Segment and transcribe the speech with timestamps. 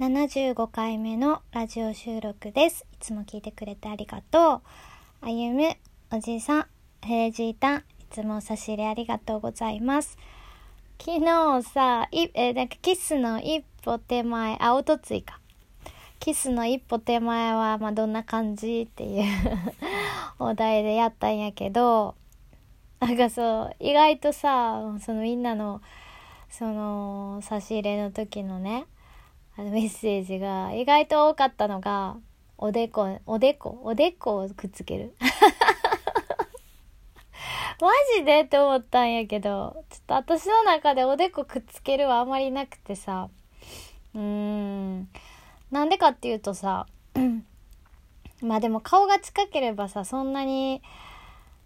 [0.00, 2.86] 75回目のラジオ収録です。
[2.90, 5.26] いつも聞いてくれてありがとう。
[5.26, 5.76] あゆむ、
[6.10, 6.66] おじいさん、
[7.02, 10.16] ヘイジータン、いつもお差し入れありがとうございます。
[10.98, 15.38] 昨日さ、いえなんかキスの一歩手前、あ、おとついか。
[16.18, 19.24] キスの一歩手前は、まあ、どんな感じっていう
[20.40, 22.14] お題でやったんやけど、
[23.00, 25.82] なんかそう、意外とさ、そのみんなの、
[26.48, 28.86] その、差し入れの時のね、
[29.56, 32.16] あのメッセージが意外と多かったのが、
[32.56, 35.14] おでこ、おでこ、おでこをくっつける。
[37.80, 38.42] マジで？
[38.42, 43.30] って思ったんやけど、ちょっと私の中でおでこくっつけるはあまりなくてさ、
[44.14, 45.08] うーん、
[45.70, 46.86] なんでかっていうとさ、
[48.42, 50.82] まあでも顔が近ければさ、そんなに、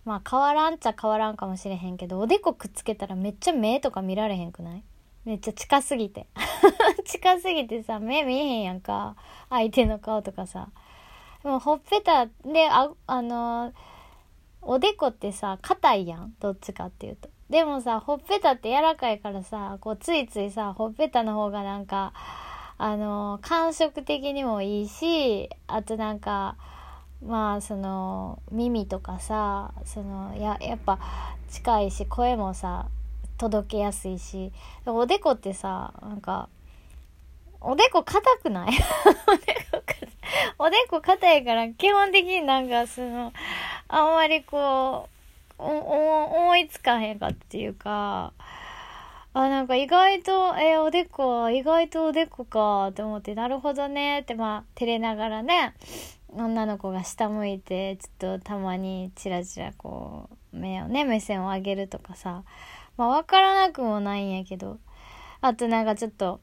[0.04, 4.84] まあ変わらんちゃ変わらんかもしれへんけど、おでこくっつけたらめっちゃ目とか見られへんくない？
[5.24, 6.26] めっちゃ近すぎて。
[7.04, 9.16] 近すぎてさ、目見えへんやんか。
[9.50, 10.68] 相手の顔とかさ。
[11.42, 13.72] でもほっぺたで、あ、あの
[14.62, 16.34] おでこってさ、硬いやん。
[16.40, 17.28] どっちかっていうと。
[17.50, 22.12] でもさ、ほっぺたって柔らかいからさ、こうついついさ、ほっぺたの方がなんか、
[22.76, 26.56] あの感触的にもいいし、あとなんか、
[27.26, 30.98] まあその耳とかさそのややっぱ
[31.48, 32.86] 近いし声もさ
[33.38, 34.52] 届けやすいし
[34.86, 36.48] おでこってさなんか
[37.60, 38.72] おでこ硬くない？
[40.58, 43.32] おでこ硬いから基本的になんかその
[43.88, 45.08] あんまりこ
[45.58, 48.32] う思いつかへんかっていうか
[49.36, 55.74] あ、なんか意外と、えー、おでこ、意外とおでこか、って思って、なるほどね、ってまあ、照れながらね、
[56.28, 62.44] 女の子が下向いて、ちょっとたまにチラチラこう、目をね、目線を上げるとかさ、
[62.96, 64.78] まあわからなくもないんやけど、
[65.40, 66.40] あとなんかちょっと、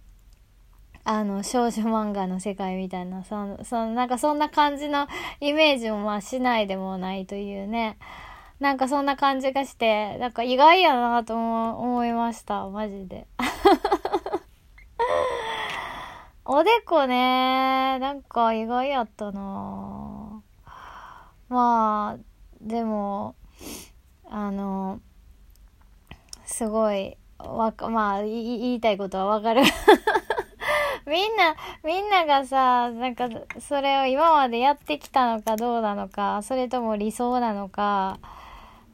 [1.03, 5.08] あの、少女漫画の世界みたいな、その、そのなんかそんな感じの
[5.40, 7.97] イメージもまあしないでもないというね、
[8.59, 12.69] なんかそんな感じがして、なんか意外やなと思いました。
[12.69, 13.28] マジで。
[16.46, 20.44] おでこね、なんか意外やったな。
[21.50, 22.24] まあ、
[22.62, 23.35] でも、
[24.34, 25.02] あの、
[26.46, 29.62] すごい、わか、まあ、言いたいことはわかる。
[31.06, 33.28] みんな、みんながさ、なんか、
[33.59, 38.20] それを今までやってきたのかどうなのか、それとも理想なのか、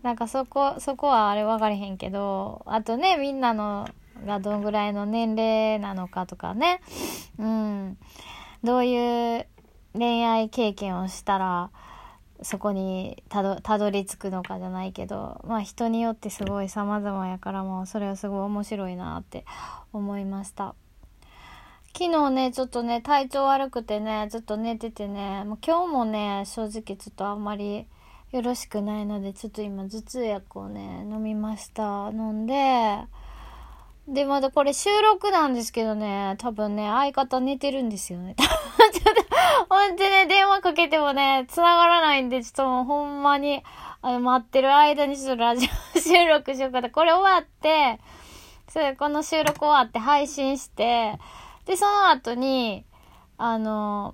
[0.02, 3.88] なんかそこ、そこはあれ分かれへんけど、あとね、みんなの
[4.26, 6.82] がどんぐらいの年齢なのかとかね、
[7.38, 7.98] うん、
[8.64, 9.46] どういう
[9.94, 11.70] 恋愛経験をしたら、
[12.42, 19.46] そこにたどたどり着くのかじゃないけど、まあ人によってすごい様々やからもうそれはすごい面白いなって
[19.94, 20.76] 思いました。
[21.98, 27.88] 昨日ね、ちょっとね、体調悪くてね、ずっと寝ててね、もう今日もね、正直ちょっとあんまり
[28.32, 32.10] よろしくないので、ちょっと今頭痛薬をね、飲みました。
[32.12, 33.00] 飲んで、
[34.08, 38.36] で、まだこれ収録なんですけどね、多分ね、相方寝てるんですよね。
[38.38, 43.64] ちょっと、ほんとね、電話かけてもね、繋がらないんで、ちょっともうほんまに、
[44.02, 46.90] あの、待ってる間にちょっとラジオ収録しようかと。
[46.90, 48.00] これ終わって、
[48.70, 51.18] それ、この収録終わって配信して、
[51.66, 52.86] で、その後に、
[53.38, 54.14] あの、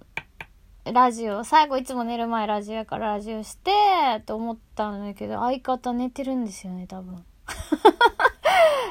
[0.85, 7.23] ラジオ、最後いつも寝る前ラジオやからラジオして、と思ったんだけど、相方寝てるんですよね、多分。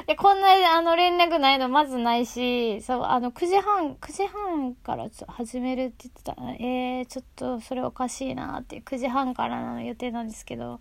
[0.07, 10.79] で、こんな、あの、連絡ないのまずないし、そう、あの、9時半、9時半からちょ始めるって言ってたえー、ちょっとそれおかしいなって、9時半からの予定なんですけど、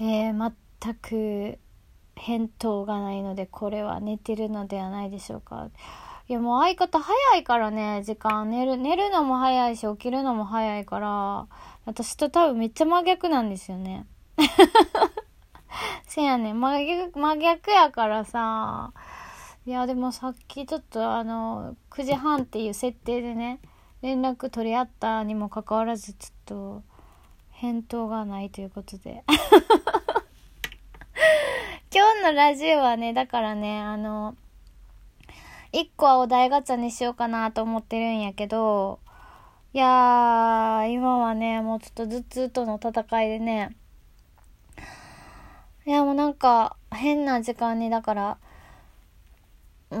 [0.00, 1.58] えー、全く
[2.14, 5.70] 返答がないので、これは寝てるのではないでしょうか。
[6.28, 8.50] いやもう相方早いからね、時間。
[8.50, 11.46] 寝る、寝るのも早いし、起きるのも早いから、
[11.86, 14.06] 私と多分めっちゃ真逆なんですよね。
[16.06, 18.92] せやねん、真逆、真逆やからさ、
[19.66, 23.60] いやでもさっきちょっとあの、9時半っていう設定でね、
[24.02, 26.82] 連絡取り合ったにもかかわらず、ちょっと、
[27.50, 29.24] 返答がないということで。
[31.92, 34.36] 今日のラジオはね、だからね、あの、
[35.72, 39.00] 一個はお題ガチャにしようかなと思ってるんやけど、
[39.74, 43.76] いやー、今はね、もうちょっと頭痛との戦いでね、
[45.88, 48.38] いやもうなんか変な時間にだから、
[49.90, 49.98] うー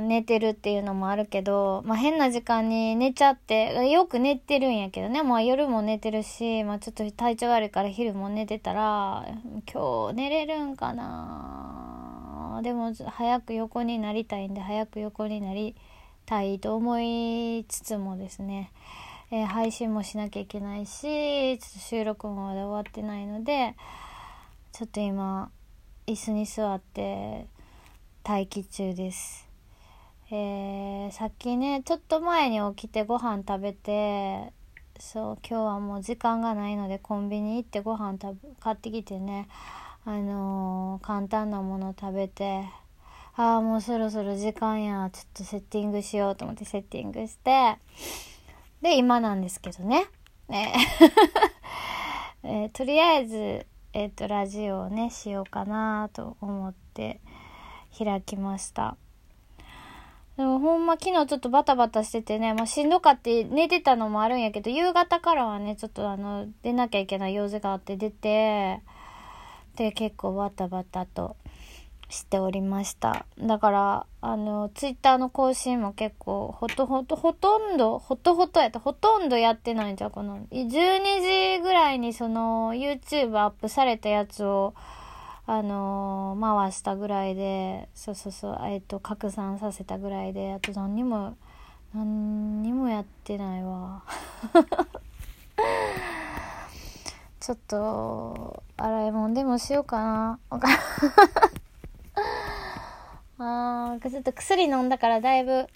[0.00, 9.26] ん、寝てるっていうのもあるけど、まあ変な時間に寝ちゃって、よく寝てるんやけどね、まあ夜も寝てるし、まあちょっと体調悪いから昼も寝てたら、
[9.70, 12.60] 今日寝れるんかな。
[12.62, 15.76] でも早く横になりたいんで早く横になり
[16.24, 18.72] たいと思いつつもですね、
[19.30, 23.76] えー、配信もしなきゃいけないしちょっと収録もまだ終わってないので
[24.78, 25.50] ちょっと今
[26.06, 27.48] 椅子に座って
[28.24, 29.48] 待機中です。
[30.30, 34.52] えー、さっきねちょっと前に起きてご飯食べて
[35.00, 39.48] そう今日はもう時間がないのでコンビニ行ってご飯食べ買ってきてね
[40.04, 42.62] あのー、簡単なもの食べて
[43.34, 47.78] ああもうそろそろ時間やちょっとセッティングしようと思ってセッティングして
[48.80, 50.06] で今なんですけどね
[50.48, 50.72] ね
[52.44, 57.20] えー、とりあえずえっ、とラジオをねしようかなと思って
[57.96, 58.96] 開きました。
[60.38, 68.80] でもほんま昨日ちょっとバタバタしててね、まあ、しんどかって寝てたのもあるんやけど、夕方からはね、ちょっとあの、出なきゃいけない用事があって出て、
[69.74, 71.34] で、結構バタバタと
[72.08, 73.26] しておりました。
[73.38, 84.74] だから、あの、ツイッターの更新も結構、ほとほと、ほとんど、ほとほとやった、ほとんどやってないんじゃ、この、12時ぐらいにその、YouTube アップされたやつを、
[85.50, 91.38] あのー、回したぐらいでそうそうそうえっ、と拡散させたぐらいであと何にも
[91.94, 94.02] 何にもやってないわ。
[97.40, 100.38] ちょっと洗い物でもしようかな。
[100.50, 100.74] わかる
[103.38, 105.66] あーちょっと薬飲んだからだいぶ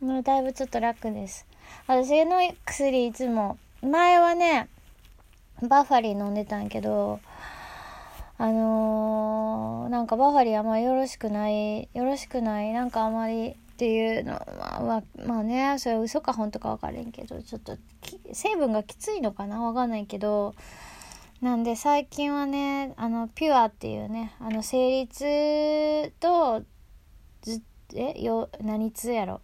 [0.00, 1.46] もうだいぶちょっと楽です。
[1.86, 4.68] 私の薬いつも前はね
[5.62, 7.20] バファリン飲んでたんけど
[8.38, 17.76] あのー、なんかバファリンあんまりよろしくない、よろしくない、なんかあんまりっていうのは、まあね、それ嘘か本当か分からんけど、ちょっと
[18.32, 20.54] 成分がきついのかなわかんないけど、
[21.42, 26.62] なんで最近はね、あの、ピュアっていうね、あの、生理痛と、
[27.94, 29.40] え、よ、何痛やろ？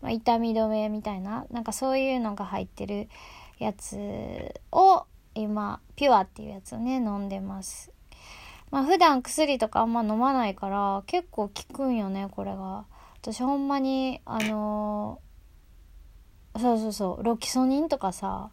[0.00, 3.08] まあ、痛み止めみたいな、なんかそういうのが入ってる
[3.58, 5.04] やつを、
[5.34, 7.90] 今、ピュアっていうやつをね、飲んでます。
[8.70, 12.86] まあ普段薬とかあんま飲まないから結構効くんよねこれが
[13.20, 18.50] 私ほんまにあのー、そうそうそうロキソニンとかさ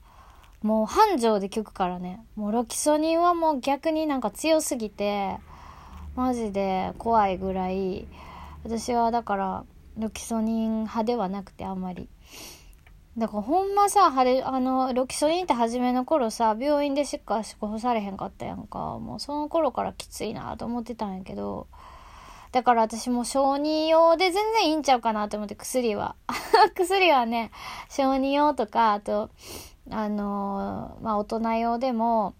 [0.61, 5.37] もう繁盛で効くからねもうロキソニンはもう逆になんか強すぎて
[6.15, 8.05] マジで怖いぐらい
[8.63, 9.65] 私はだから
[9.97, 12.09] ロキソニン派ではなくてあんまり
[13.17, 18.99] だからほんまさ、あの、ロキソニンって初めの頃さ、病院でしか処方されへんかったやんか。
[18.99, 21.67] もうその頃からきついなと思ってたんやけど、
[22.53, 26.15] だから私も小児用で全然いいんちゃうかなと思って薬は。
[26.73, 27.51] 薬はね、
[27.89, 29.29] 小児用とか、あと、
[29.89, 32.33] あのー、まあ、大人用でも、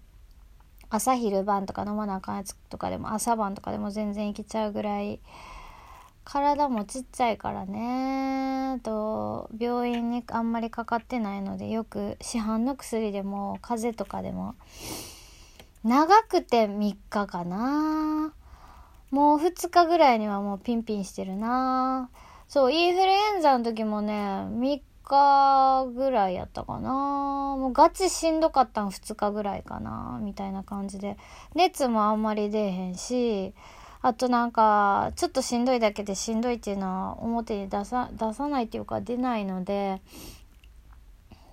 [0.89, 5.19] 朝昼晩とか飲まなあかんやつとかでも、朝晩とかでも全然いけちゃうぐらい、
[6.23, 8.79] 体もちっちゃいからね。
[8.83, 14.56] と病院にあんまりかかってないのでよく市販の薬でも風邪とかでも。
[15.83, 18.33] 長くて3日かな。
[19.09, 22.09] もう2日ぐらいにはもうピンピンしてるな。
[22.47, 26.91] そうインフルエンザの時もね3日ぐらいやったかな。
[26.91, 31.17] もうガチしんどかったん2日ぐらいかなみたいな感じで。
[31.56, 33.53] 熱もあんまり出えへんし
[34.03, 40.01] あとなんか、ちょっとしんどいだけでしんどいっていうのは表に出さ、出さないっていうか出ないので、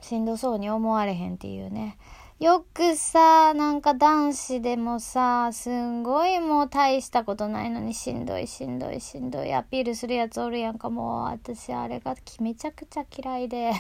[0.01, 1.99] しんどそうに思われへんっていうね。
[2.41, 13.73] よくさ、なんか男子でもさ、すんごいもう大したことないのにしんどいしんどいしんどいアピールするやつおるやんか、もう私あれがめちゃくちゃ嫌いで。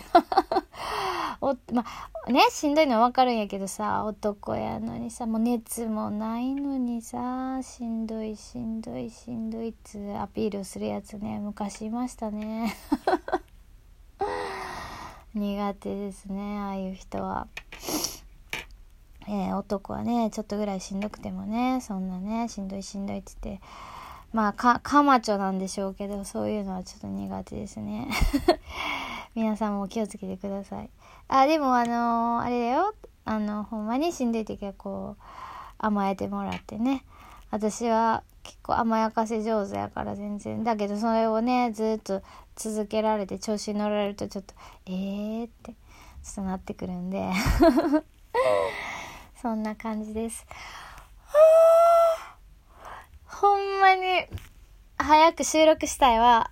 [1.40, 1.84] おま
[2.26, 12.74] あね、しんどいのはわかるんやけどさ、男やのにさ、もう熱もないのにさ、しんどいしんどいしんどいっつアピールするやつね、昔いましたね。
[15.34, 17.46] 苦手ですね、ああいう人は。
[19.28, 23.64] えー、男はね、ちょっとぐらいしんどくてもね、そんなね、しんどいしんどいって言って、
[24.32, 28.08] まあ、か、かまちょなんでしょうけど、そういうのはちょっと苦手ですね。
[29.34, 30.90] 皆さんも気をつけてください。
[31.28, 32.94] あ、でもあのー、あれだよ。
[33.24, 35.22] あの、ほんまにしんどい時はこう、
[35.78, 37.04] 甘えてもらってね。
[37.50, 40.64] 私は結構甘やかせ上手やから全然。
[40.64, 42.22] だけどそれをね、ずっと
[42.56, 44.54] 続けられて調子に乗られるとちょっと、
[44.86, 47.30] えーって、ちょっとなってくるんで。
[49.40, 50.46] そんな感じです。
[53.26, 54.26] ほんまに、
[54.96, 56.48] 早く収録したいわ。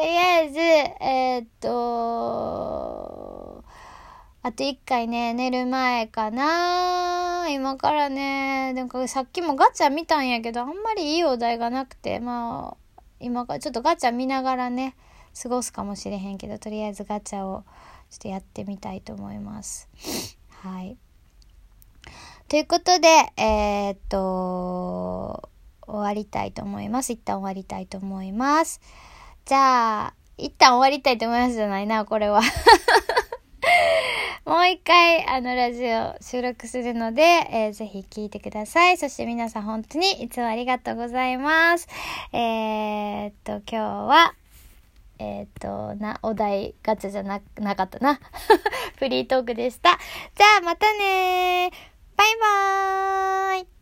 [0.00, 3.62] とりあえず、えー、っと、
[4.42, 14.96] あと一回ね、寝る前かな今からね、なんかさっきもガチャ見たんやけど、あんまりいいお題がなくて、まあ、今からちょっとガチャ見ながらね、
[15.42, 17.64] 過ごすかもしれへんけど、とりあえずガチャを
[18.08, 19.86] ちょっとやってみたいと思います。
[20.62, 20.96] はい。
[22.48, 25.50] ということで、えー、っと、
[25.82, 27.12] 終わりたいと思います。
[27.12, 28.80] 一旦終わりたいと思います。
[29.50, 32.40] じゃあ、一旦終わりたいと思いますじゃないな、これは。
[34.46, 38.96] もう一回、あの、ラジオ収録するので、えー、ぜひ聞いてください。
[38.96, 41.88] そして皆さん本当にいつもありがとうございます。
[42.32, 44.34] えー、っと、今日は、
[45.18, 48.20] えー、っと、な、お題ガチャじゃな、なかったな。
[48.98, 49.98] フリートークでした。
[50.36, 51.72] じゃあ、またね
[52.16, 53.79] バイバーイ